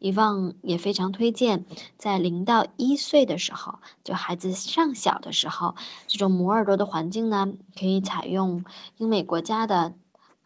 [0.00, 1.66] 遗忘也非常推荐，
[1.98, 8.64] 在零到一岁的时候，就孩子上小的时候，这种磨耳朵的环境呢，可以采用
[8.96, 9.92] 英美国家的，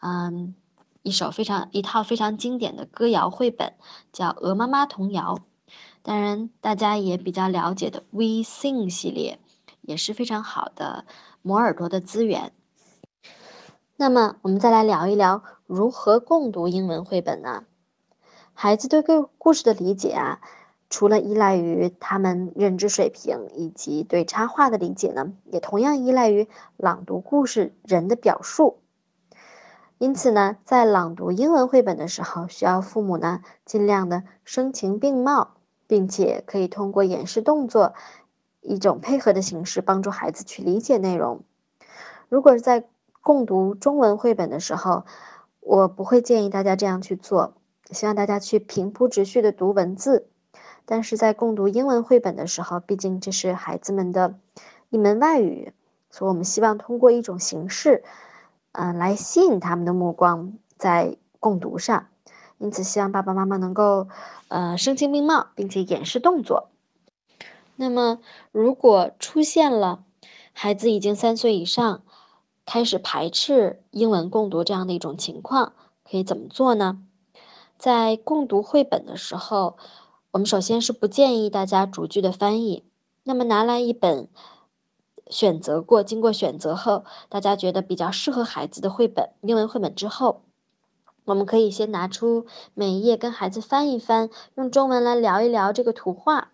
[0.01, 0.57] 嗯，
[1.03, 3.75] 一首非常一套非常经典的歌谣绘本，
[4.13, 5.39] 叫《鹅妈妈童谣》。
[6.03, 9.39] 当然，大家也比较了解的 We Sing 系列，
[9.83, 11.07] 也是非常好的
[11.43, 12.53] 磨耳朵的资源。
[13.97, 17.65] 那么，我们再来聊一聊如何共读英文绘本呢？
[18.57, 20.41] 孩子对个故事的理解啊，
[20.89, 28.79] 除了依赖于他们认知水平以及对插画的理解呢，也同样依赖于朗读故事人的表述。
[29.99, 37.95] 因此呢，在朗读英文绘本的时候，需要父母呢尽量的声情并茂，并且可以通过演示动作
[38.61, 41.43] 一种配合的形式，帮助孩子去理解内容。
[42.29, 42.85] 如果是在
[43.21, 45.05] 共读中文绘本的时候，
[45.61, 47.55] 我不会建议大家这样去做，
[47.91, 50.29] 希望大家去平铺直叙的读文字。
[50.87, 54.35] 但是在共读英文绘本的时候，毕竟这是孩子们的
[54.91, 55.73] 一门外语，
[56.11, 58.05] 所以我们希望通过一种形式，
[58.73, 62.09] 嗯，来吸引他们的目光在共读上。
[62.59, 64.09] 因此，希望爸爸妈妈能够，
[64.49, 66.69] 呃，声情并茂，并且演示动作。
[67.77, 68.21] 那么，
[68.53, 70.05] 如果出现了
[70.53, 72.03] 孩子已经三岁以上，
[72.65, 75.73] 开始排斥英文共读这样的一种情况，
[76.09, 77.03] 可以怎么做呢？
[77.85, 79.77] 在共读绘本的时候，
[80.31, 82.83] 我们首先是不建议大家逐句的翻译。
[83.25, 84.27] 那么拿来一本
[85.27, 90.45] 选择过、经过选择后，大家觉得比较适合孩子的绘本英文绘本之后，
[91.27, 96.53] 我们可以先拿出每一页跟孩子翻一翻，用中文来聊一聊这个图画。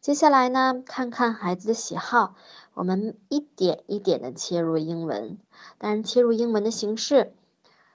[0.00, 2.36] 接下来呢，看看孩子的喜好。
[2.74, 5.36] 我们一点一点的切入英文，
[5.78, 7.34] 当然切入英文的形式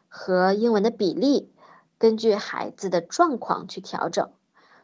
[0.10, 1.54] 和英文的比例，
[2.00, 4.32] 根据孩子的状况去调整。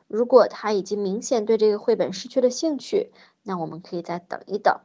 [0.07, 4.81] 如果他已经明显对这个绘本失去了兴趣，那我们可以再等一等，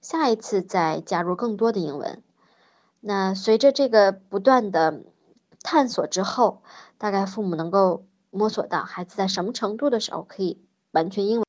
[0.00, 2.22] 下一次再加入更多的英文。
[3.00, 5.02] 那随着这个不断的
[5.64, 6.62] 探索之后，
[6.98, 10.60] 大概父母能够摸索到孩子在什么程度的时候可以
[10.92, 11.46] 完全英文。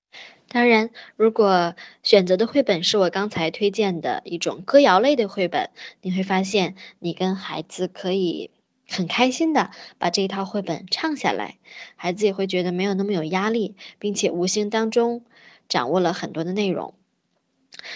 [0.48, 5.70] 当然，如果选择的绘本是我刚才推荐的一种歌谣类的绘本，
[6.02, 8.50] 你会发现你跟孩子可以
[8.90, 11.58] 很开心的把这一套绘本唱下来，
[11.96, 15.24] 孩子也会觉得没有那么有压力，并且无形当中
[15.68, 16.94] 掌握了很多的内容。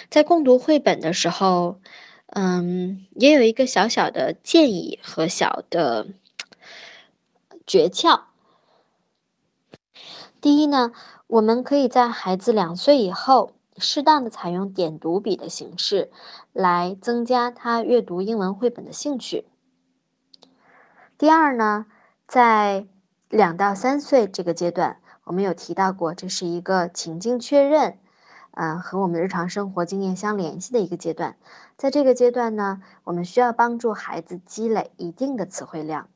[0.10, 1.80] 在共读绘本的时候，
[2.28, 6.08] 嗯，也有一个小小的建议和小的
[7.66, 8.22] 诀窍。
[10.42, 10.92] 第一呢。
[11.30, 16.10] 我们可以在孩子两岁以后，适当的采用点读笔的形式，
[16.54, 19.44] 来增加他阅读英文绘本的兴趣。
[21.20, 21.88] 第二呢，
[22.28, 22.86] 在
[23.28, 27.98] 两到三岁这个阶段，我们有提到过，这是一个情境确认，
[28.52, 31.36] 嗯，和我们日常生活经验相联系的一个阶段。
[31.76, 36.08] 在这个阶段呢，我们需要帮助孩子积累一定的词汇量。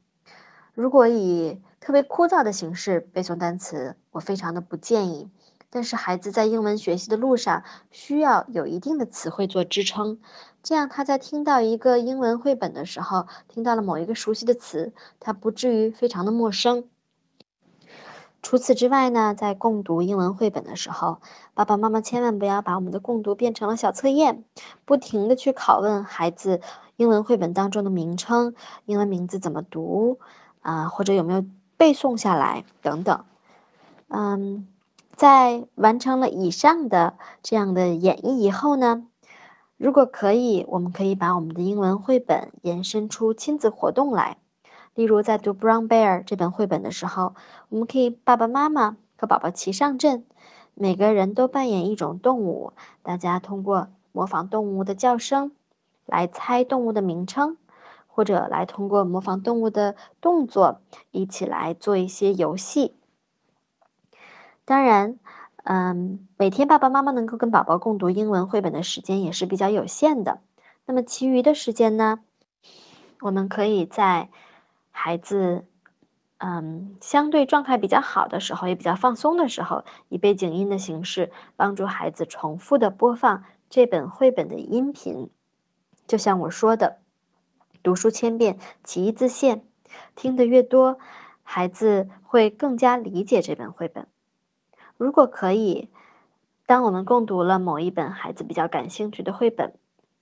[0.75, 5.31] 如果以特别枯燥的形式背诵单词，我非常的不建议。
[5.71, 10.19] 但是孩子在英文学习的路上需要有一定的词汇做支撑，
[10.61, 16.83] 这样他在听到一个英文绘本的时候，听到了某一个熟悉的词，他不至于非常的陌生。
[18.43, 21.21] 除此之外呢，在共读英文绘本的时候，
[21.53, 24.43] 爸爸妈妈千万不要把我们的共读变成了小测验，
[24.85, 26.61] 不停的去拷问孩子
[26.97, 28.53] 英文绘本当中的名称，
[28.85, 30.19] 英文名字怎么读。
[30.63, 31.43] 啊，或者有没有
[31.75, 33.25] 背诵下来等等，
[34.09, 34.67] 嗯，
[35.21, 39.05] 在完成了以上的这样的演绎以后呢，
[39.77, 44.39] 如果可以，我们可以把我们的英文绘本延伸出亲子活动来。
[44.95, 47.35] 例如，在读《Brown Bear》这本绘本的时候，
[47.69, 50.25] 我们可以爸爸妈妈和宝宝齐上阵，
[50.73, 55.51] 每个人都扮演一种动物，大家通过模仿动物的叫声
[56.07, 57.57] 来猜动物的名称。
[58.07, 62.95] 或者来通过模仿动物的动作，一起来做一些游戏。
[64.71, 65.19] 当然，
[65.65, 70.39] 嗯，每天爸爸妈妈能够跟宝宝共读英文绘本的时间也是比较有限的。
[70.85, 72.21] 那么，其余的时间呢，
[73.19, 74.29] 我们可以在
[74.89, 75.65] 孩子
[76.37, 85.29] 嗯相对状态比较好的时候，也比较放松的时候，以背景音的形式帮助孩子重复的播放这本绘本的音频。
[86.07, 86.99] 就像我说的。
[87.83, 89.65] 读书千遍，其义自现。
[90.15, 90.97] 听得越多，
[91.43, 94.07] 孩子会更加理解这本绘本。
[95.01, 95.89] 如果可以，
[96.67, 99.73] 当我们共读了某一本孩子比较感兴趣的绘本，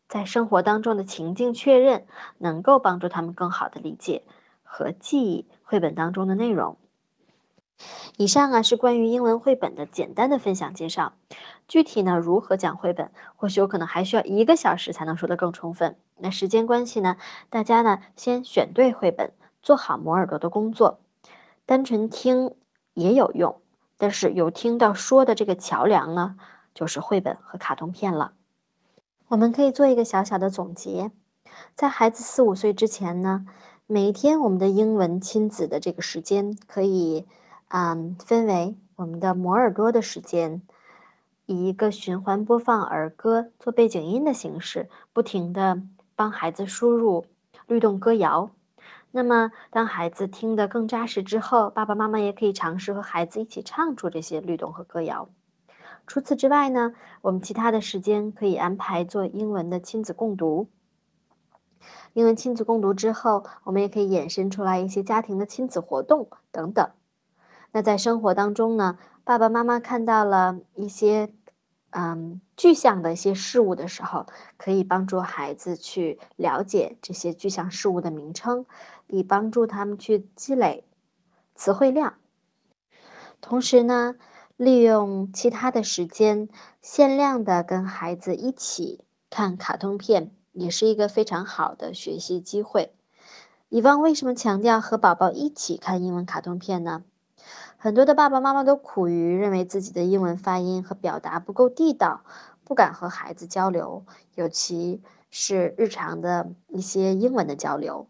[0.08, 2.08] 在生活当中的情境确认，
[2.38, 4.24] 能够帮助他们更好的理解
[4.64, 6.78] 和记忆绘本当中的内容。
[8.16, 11.12] 以上啊是关于英文绘本的简单的分享介绍。
[11.68, 15.98] 具体呢如何讲绘本，或许有可能还需要一个小时才能说得更充分。
[16.16, 17.18] 那时间关系呢，
[17.50, 21.02] 大家呢先选对绘本，做好磨耳朵的工作。
[21.66, 22.56] 单纯听
[22.94, 23.60] 也有用，
[24.00, 26.38] 但是有听到说的这个桥梁呢，
[26.74, 28.34] 就是绘本和卡通片了。
[29.28, 31.12] 我们可以做一个小小的总结，
[31.76, 33.46] 在孩子四五岁之前呢，
[33.86, 37.28] 每一天我们的英文亲子的这个时间可以。
[37.72, 40.64] 嗯，分为我们的磨耳朵的时间，
[41.46, 45.80] 以一个循环播放儿歌做背景音的形式，不停的
[46.16, 47.28] 帮孩子输入
[47.68, 48.50] 律动歌谣。
[49.12, 55.30] 那么，当孩子听得更扎实之后，爸爸妈妈也可以尝试和孩子一起唱出这些律动和歌谣。
[56.06, 60.70] 除此之外呢，我们其他的时间可以安排做英文的亲子共读。
[62.14, 66.90] 英文亲子共读之后，我们也可以衍生出来一些家庭的亲子活动等等。
[67.72, 71.32] 那在生活当中呢，爸爸妈妈看到了一些，
[71.92, 74.26] 嗯，具象的一些事物的时候，
[74.58, 78.66] 可以帮助孩子去了解这些具象事物的名称，
[79.10, 80.86] 以帮助他们去积累
[81.56, 82.14] 词汇量。
[83.42, 84.16] 同时呢，
[84.56, 86.48] 利用其他的时间，
[86.82, 92.94] 限量的跟孩子一起看卡通片，也是一个非常好的学习机会。
[93.70, 97.04] 以往为什么强调和宝宝一起看英文卡通片呢？
[97.78, 102.24] 很多的爸爸妈妈都苦于认为自己的英文发音和表达不够地道，
[102.66, 104.04] 不敢和孩子交流，
[104.36, 108.08] 尤其是日常的一些英文的交流。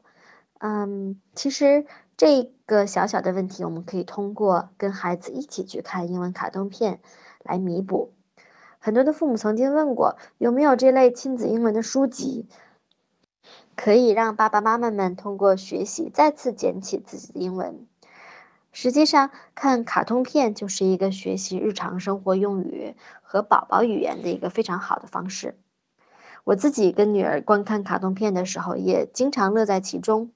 [0.59, 1.85] 嗯，其实
[2.17, 6.99] 这个小小的问题，我们可以通过跟孩子一起去看英文卡通片
[7.43, 8.13] 来弥补。
[8.77, 12.47] 很多的父母曾经问过，有没有这类亲子英文的书籍，
[13.75, 17.87] 可以让爸爸妈妈们通过学习再次捡起自己的英文。
[18.71, 25.57] 实际上，看卡通片就是一个学习日常生活用语和宝宝语言的一个非常好的方式。
[26.43, 30.31] 我自己跟女儿观看卡通片的时候，也经常乐在其中，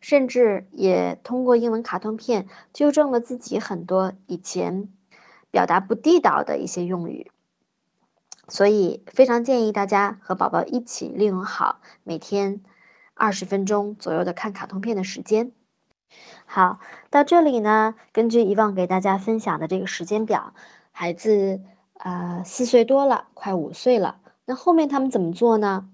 [0.00, 4.88] 甚至也通过英文卡通片纠正了自己很多以前
[5.50, 7.30] 表达不地道的一些用语。
[8.48, 12.62] 所以，非常建议大家和宝宝一起利用好每天
[13.12, 15.52] 二十分钟左右的看卡通片的时间。
[16.46, 16.80] 好，
[17.10, 20.54] 到这里呢，根据以往给大家分享的这个时间表，
[20.92, 21.60] 孩子
[21.98, 24.20] 啊四岁多了，快五岁了。
[24.48, 25.90] 那后面他们怎么做呢？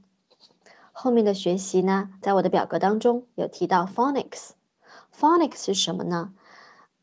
[0.93, 4.51] 后面的学习呢，在我的表格当中有提到 phonics。
[5.13, 6.33] phonics 是什么呢？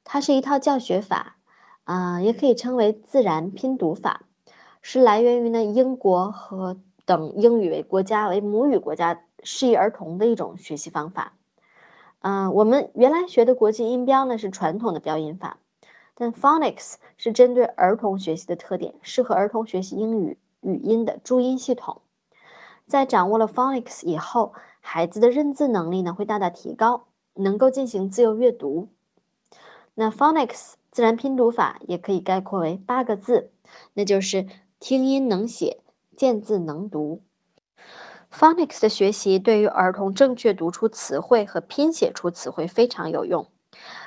[0.06, 1.36] 它是一套教学法，
[1.84, 4.22] 啊，也可以称为自然拼读法，
[4.82, 11.34] 是来源于呢英国和等英语为国家为母语国家适宜儿童的一种学习方法。
[12.22, 15.58] 嗯，我们原来学的国际音标呢是传统的标音法，
[16.16, 22.02] 但 phonics 是针对儿童学习的特点，适合儿童学习英语语音的注音系统。
[22.88, 27.06] 在掌握了 phonics 以后，孩子的认字能力呢会大大提高，
[27.36, 28.90] 能够进行自由阅读。
[29.94, 33.52] 那 phonics 自然拼读法也可以概括为八个字，
[33.94, 34.48] 那就是
[34.80, 35.82] 听音能写，
[36.16, 37.22] 见字能读。
[38.34, 43.48] Phonics 的学习对于儿童正确读出词汇和拼写出词汇非常有用。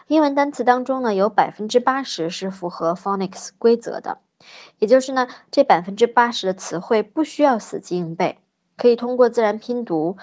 [0.07, 4.19] 英文单词当中呢，有百分之八十是符合 Phonics 规则的，
[4.79, 8.39] 也就是呢，这百分之八十的词汇不需要死记硬背，
[8.77, 10.17] 可以通过自然拼读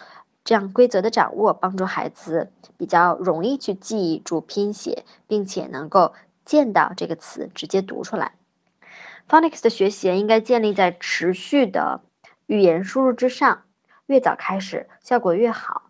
[0.43, 6.13] 这样规则的掌握，帮助孩子比较容易去记住拼写，并且能够
[6.45, 8.33] 见到这个词直接读出来。
[9.29, 12.01] Phonics 的学习应该建立在持续的
[12.47, 13.63] 语言输入之上。
[14.07, 15.83] 越早开始效果越好，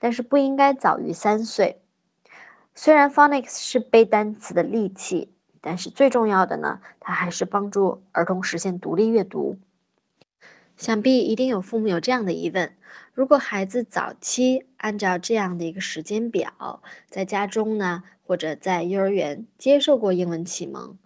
[0.00, 1.82] 但是不应该早于三岁。
[2.74, 5.34] 虽然 phonics 是背单词的利器，
[5.68, 9.58] 但是最重要的呢，它还是帮助儿童实现独立阅读。
[10.76, 12.76] 想必一定有父母有这样的疑问：
[13.12, 20.96] 如果孩子早期按照这样的一个时间表，在家中呢，或者在幼儿园接受过英文启蒙，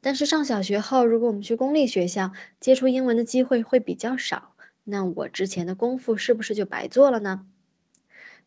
[0.00, 4.54] 但是上小学后，如果我们去公立学校，接触英文的机会会比较少。
[4.84, 7.44] 那我之前的功夫是不是就白做了呢？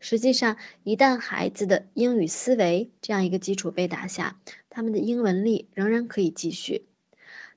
[0.04, 6.88] 实际上，一旦孩子的英语思维这样一个基础被打下，他们的英文力仍然可以继续。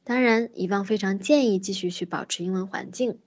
[0.05, 3.19] 当然，以往非常建议继续去保持英文环境。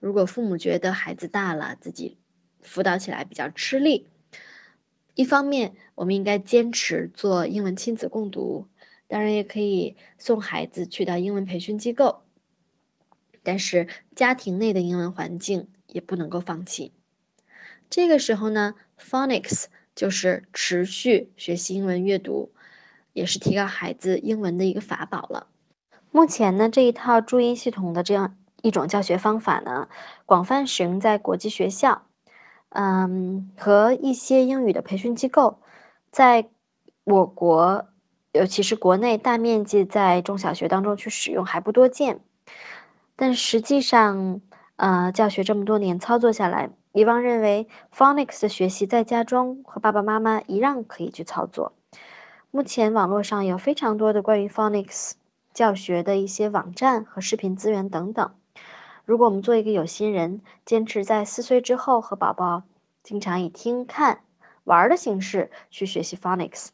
[0.00, 2.16] 如果父母觉得孩子大了，自己
[2.62, 4.08] 辅导起来比较吃力，
[5.14, 8.68] 一方面我们应该坚持做英文亲子共读，
[9.06, 12.22] 当然也可以送孩子去到英文培训机构。
[13.42, 16.92] 但是家庭内的英文环境也不能够放弃。
[17.92, 22.50] 这个时候呢，phonics 就是持续学习英文阅读，
[23.12, 25.48] 也是提高孩子英文的一个法宝了。
[26.10, 29.90] 目前呢，这一套注音系统的这样一种教学方法呢，
[30.24, 32.06] 广泛使用在国际学校，
[32.70, 35.60] 嗯，和一些英语的培训机构，
[36.10, 36.48] 在
[37.04, 37.88] 我国，
[38.32, 42.20] 尤其是国内，大面积在中小学当中去使用还不多见。
[43.16, 44.40] 但实际上，
[44.76, 51.72] 呃，教学这么多年操作下来，以往认为 phonics 的学习在家中和爸爸妈妈一样可以去操作。
[52.50, 55.12] 目前网络上有非常多的关于 phonics
[55.54, 58.30] 教学的一些网站和视频资源等等。
[59.04, 62.62] 如果我们做一个有心人，坚持在四岁之后和宝宝
[63.02, 64.20] 经常以听、看、
[64.64, 66.68] 玩的形式去学习 phonics。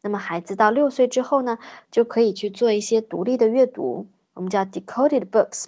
[0.00, 1.58] 那么孩子到六岁之后呢，
[1.90, 5.66] 就可以去做一些独立的阅读，我们叫 decoded books。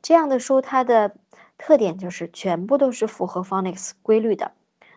[0.00, 1.16] 这样的书它的
[1.58, 4.52] 特点就是全部都是符合 phonics 规律的。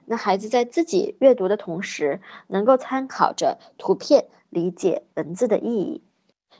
[0.06, 6.04] 那孩子在自己阅读的同时，能够参考着图片理解文字的意义。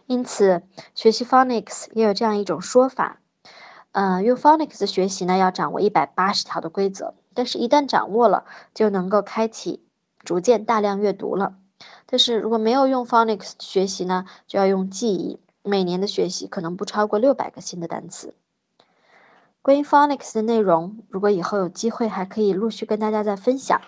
[0.06, 0.64] 因此，
[0.96, 3.20] 学习 phonics 也有这样一种说法：，
[3.92, 9.84] 呃，用 phonics 学习呢，要掌握一百八十条的规则，但是一旦掌握了，就能够开启
[10.20, 11.56] 逐渐大量阅读了。
[12.06, 15.40] 但是如果没有用 phonics 学习呢，就要用记忆。
[15.64, 18.34] 每年的学习可能不超过六百个新的单词。
[19.62, 23.82] 关于 phonics 的内容，如果以后有机会，还可以陆续跟大家再分享。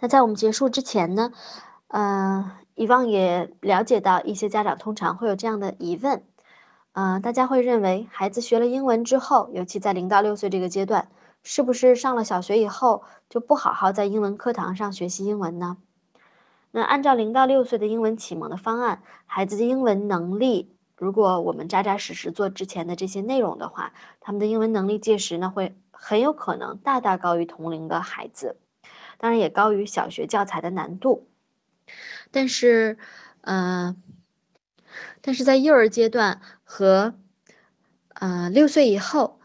[0.00, 1.32] 那在我们结束之前呢，
[1.88, 6.22] 呃，以往也了解到一些家长通常会有这样的疑问，
[6.92, 11.08] 呃，大家会认为孩子学了英文之后，尤其在零到六岁这个阶段，
[11.42, 15.76] 是不是上了小学以后就不好好在英文课堂上学习英文呢？
[16.70, 28.54] 那按照零到六岁的英文启蒙的方案，孩子的英文能力，如果我们扎扎实实做之前的这些内容的话，他们的英文能力届时呢会很有可能大大高于同龄的孩子，
[29.18, 31.26] 当然也高于小学教材的难度。
[32.30, 32.98] 但是，
[33.40, 33.96] 呃，
[35.20, 37.14] 但是在幼儿阶段和
[38.14, 39.40] 呃六岁以后，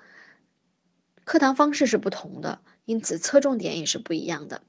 [1.24, 4.62] 课堂方式是不同的，因此侧重点也是不一样的。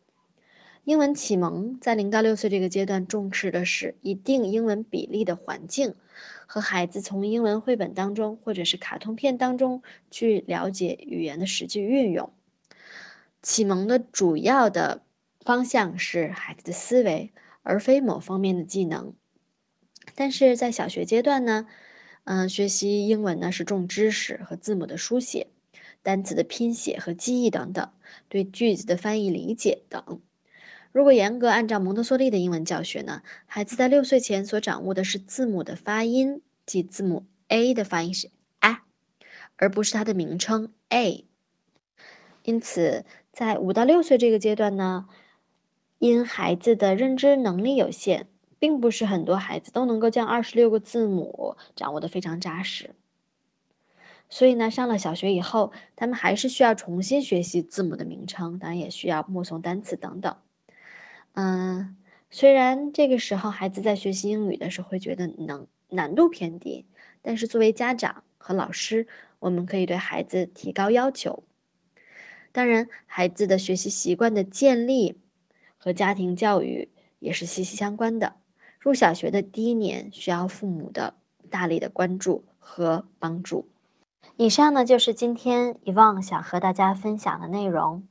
[0.88, 5.94] 英文启蒙在零到六岁这个阶段，重视的是一定英文比例的环境，
[6.46, 12.32] 和孩子从英文绘本当中或者是卡通片当中去了解语言的实际运用。
[13.42, 15.02] 启蒙的主要的
[15.40, 19.12] 方向是孩子的思维，而非某方面的技能。
[20.14, 21.66] 但是在小学阶段呢，
[22.24, 25.48] 嗯，学习英文呢是重知识和字母的书写、
[26.02, 27.90] 单词的拼写和记忆等等，
[28.30, 30.22] 对句子的翻译理解等。
[30.90, 38.30] 如果严格按照蒙特梭利的英文教学呢，孩子在六岁前所掌握的是字母的发音，即字母 A 的发音是
[38.60, 38.78] a，
[39.56, 41.26] 而不是它的名称 a。
[42.42, 45.06] 因此，在五到六岁这个阶段呢，
[45.98, 48.26] 因孩子的认知能力有限，
[48.58, 52.94] 并不是很多孩子都能够将二十六个字母掌握的非常扎实。
[54.30, 60.34] 所以呢，上了小学以后，他们还是需要重新学习字母的名称，当然也需要默诵单词等等。
[61.40, 61.96] 嗯，
[62.30, 66.84] 虽然这个时候孩子在学习英语的时候会觉得能难度偏低，
[67.22, 69.06] 但是作为家长和老师，
[69.38, 71.44] 我们可以对孩子提高要求。
[72.50, 75.20] 当然，孩子的学习习惯的建立
[75.76, 76.88] 和家庭教育
[77.20, 78.34] 也是息息相关的。
[78.80, 81.14] 入小学的第一年需要父母的
[81.50, 83.68] 大力的关注和帮助。
[84.36, 88.08] 以上呢就是今天遗忘想和大家分享的内容。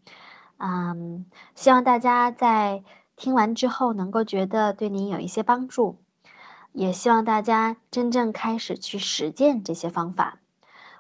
[0.60, 1.26] 嗯，
[1.56, 2.86] 希望大家在。
[3.18, 5.98] 听完之后能够觉得对您有一些帮助，
[6.72, 10.38] 也希望大家真正开始去实践这些方法。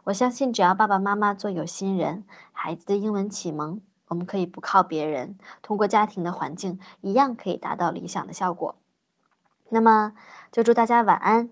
[0.05, 8.75] 我相信，只要爸爸妈妈做有心人，孩子的英文启蒙，我们可以不靠别人，通过家庭的环境，一样可以达到理想的效果。
[9.69, 10.13] 那么，
[10.51, 11.51] 就祝大家晚安，